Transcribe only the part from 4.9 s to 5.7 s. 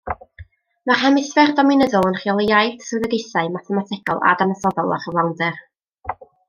a chyflawnder.